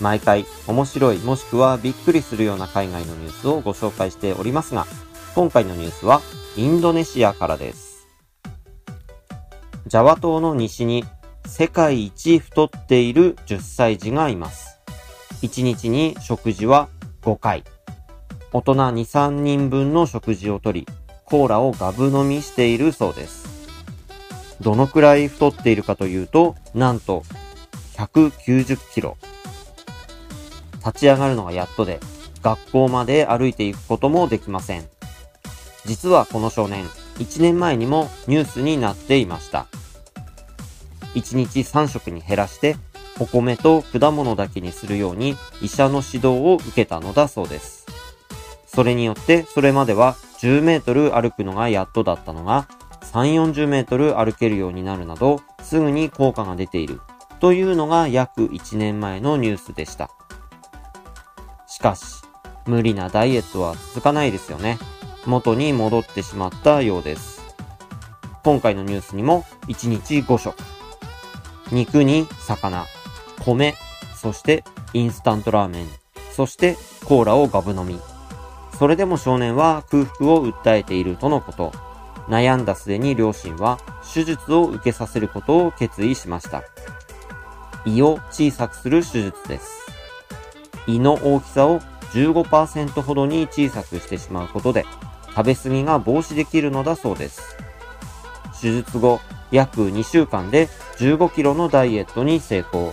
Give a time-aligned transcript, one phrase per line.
[0.00, 4.86] 毎回面白いもしくはびっくりするような海外のニュースをご紹介しておりますが、
[5.34, 6.22] 今回のニュースは
[6.56, 8.08] インドネシアからです。
[9.86, 11.04] ジャワ島の西に
[11.46, 14.78] 世界一太っている10歳児がいます。
[15.42, 16.88] 1日に食事は
[17.22, 17.64] 5回。
[18.52, 20.86] 大人2、3人分の食事をとり、
[21.24, 23.48] コーラをガブ飲みしているそうです。
[24.60, 27.24] どのくらい太っているかというと、なんと
[27.96, 29.16] 190キロ。
[30.84, 32.00] 立ち上がるのがやっとで、
[32.42, 34.84] 学校まで歩いていくこともできません。
[35.84, 36.84] 実はこの少年、
[37.18, 39.66] 1年前にもニュースになっていました。
[41.14, 42.76] 1日3食に減らして、
[43.18, 47.86] お米と果物だけにするように医者の指導を受けたのだそうです。
[48.66, 52.68] それによって、それまでは10メートル歩くのがやっとだったのが、
[53.12, 57.00] 3、40メートル歩けるようになるなど、すぐに効果が出ている。
[57.40, 60.10] というのが約1年前のニュースでした。
[61.80, 62.22] しかし、
[62.66, 64.78] 無理なダイエットは続かないですよね。
[65.24, 67.40] 元に戻ってしまったようです。
[68.44, 70.54] 今回のニュースにも1日5食。
[71.72, 72.84] 肉に魚、
[73.46, 73.74] 米、
[74.14, 75.88] そしてインスタントラーメン、
[76.32, 77.98] そしてコーラをガブ飲み。
[78.78, 81.72] それでも少年は空腹を訴えているとのこと。
[82.28, 83.78] 悩んだ末に両親は
[84.12, 86.62] 手術を受けさせることを決意しました。
[87.86, 89.89] 胃を小さくする手術です。
[90.86, 91.80] 胃の大きさを
[92.12, 94.84] 15%ほどに小さくしてしまうことで、
[95.28, 97.56] 食べ過ぎが防止できるのだそうです。
[98.60, 99.20] 手術後、
[99.50, 102.92] 約2週間で15キロのダイエットに成功。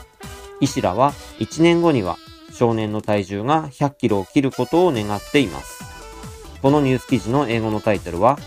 [0.60, 2.18] 医師らは1年後には
[2.52, 5.84] 少年の体重が100キロを切ることを願っています。
[6.62, 8.38] このニュース記事の英語のタイトルは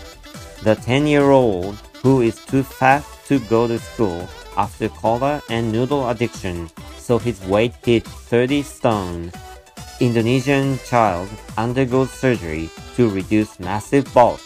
[0.63, 6.67] The 10-year-old who is too fat to go to school after cola and noodle addiction,
[7.10, 9.32] so his weight hit 30 stone.
[10.00, 14.40] Indonesian child undergoes surgery to reduce massive bulk.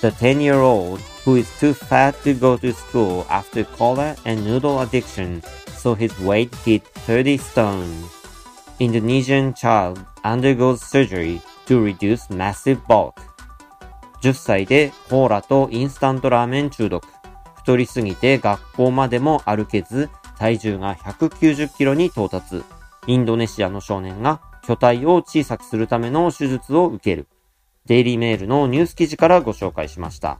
[0.00, 5.42] The 10-year-old who is too fat to go to school after cola and noodle addiction,
[5.74, 7.90] so his weight hit 30 stone.
[8.78, 13.18] Indonesian child undergoes surgery to reduce massive bulk.
[14.22, 17.06] 10歳でコーラとインスタントラーメン中毒。
[17.56, 20.08] 太りすぎて学校までも歩けず、
[20.41, 22.63] 体重が190キロに到達。
[23.05, 27.27] インドネシアの少年が巨体を小さくするための手術を受ける。
[27.85, 30.39] デイリーメールのニュース記事からご紹介しました。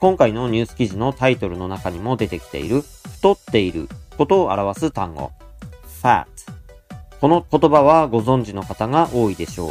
[0.00, 2.80] 今回のニュース記事のタイトルの中にも出てきている
[3.16, 5.32] 太っていることを表す単語
[6.02, 6.24] fat
[7.20, 9.70] この言葉はご存知の方が多いでしょう。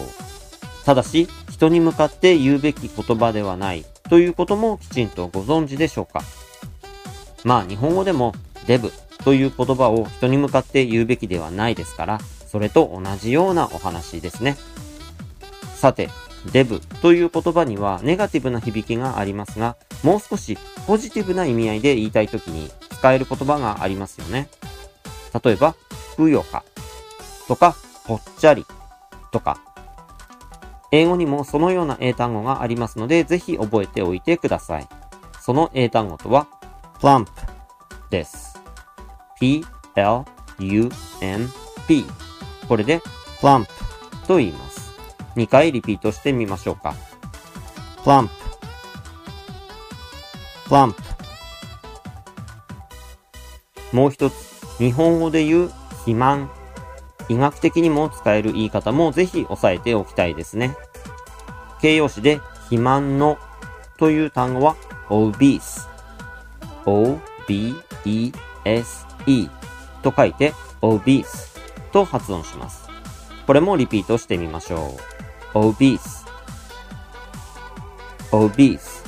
[0.86, 6.22] ただし、人に向かって言うべき言葉ではないということもきちんとご存知でしょうか
[7.44, 8.34] まあ日本語でも
[8.68, 8.92] デブ
[9.24, 14.58] という言葉を人に向かって言うべきではないですから、それと同じようなお話ですね。
[15.76, 16.10] さて、
[16.52, 24.50] デブという言葉にはネガティブな響きがありますが、もう少しポジティブな意味合いで言いたいときに使える言葉がありますよね。
[25.44, 25.76] 例えば、
[26.16, 26.64] ふよか
[27.48, 27.76] とか、
[28.06, 28.66] ぽっちゃり
[29.32, 29.60] とか、
[30.92, 34.88] 英語にもそのような英単語がありますので、ぜひ覚えておいてください。
[35.42, 36.48] その英単語とは、
[37.04, 37.28] plump
[38.10, 38.58] です。
[39.38, 39.66] p-l-u-m-p
[42.70, 43.02] これで
[43.42, 43.66] plump
[44.26, 44.94] と言います。
[45.36, 46.96] 2回リピートしてみましょうか。
[48.06, 48.30] plump
[50.68, 50.96] plump
[53.92, 54.34] もう一つ、
[54.78, 56.50] 日本語で言う肥満。
[57.28, 60.78] 医学的にも使える言い方もぜひ押さえておきたいですね。
[61.82, 63.38] 形容詞で肥満の
[63.98, 64.78] という単語は
[65.10, 65.93] obese。
[66.86, 68.30] O-b-e-s-e
[70.02, 71.60] と書いて obese
[71.92, 72.88] と発音します。
[73.48, 74.98] これもリピートしてみましょ
[75.54, 75.58] う。
[75.58, 76.24] obese
[78.32, 79.04] obese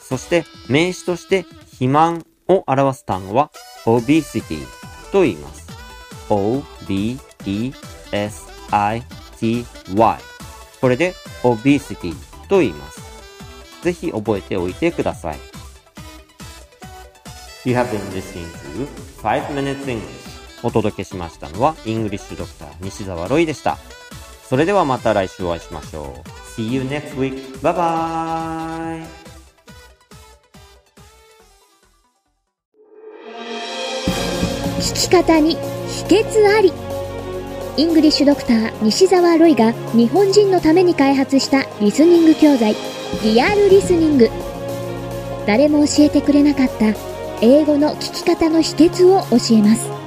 [0.00, 3.50] そして名詞として肥満を表す単語は
[3.86, 4.58] obesity
[5.10, 5.62] と言います。
[6.28, 7.22] o-b-e-s-i-t-y
[10.80, 12.14] これで obesity
[12.48, 13.01] と言います。
[13.82, 15.38] ぜひ覚えておいてください。
[17.64, 18.46] You have been listening
[18.76, 18.88] to
[19.22, 20.02] 5 Minutes English
[20.64, 23.78] お届けしましたのは、イングリッシュドクター西澤ロイでした。
[24.48, 26.28] それではまた来週お会いしましょう。
[26.60, 27.58] See you next week.
[27.60, 29.22] Bye bye!
[34.78, 36.72] 聞き方に秘訣あり
[37.76, 42.74] イングリッシュドクター西澤ロイが日本人のために開発したリスニング教材
[43.20, 44.28] リアルリスニング。
[45.46, 46.86] 誰も教えてくれなかった
[47.40, 50.01] 英語の聞き方の秘訣を教えます。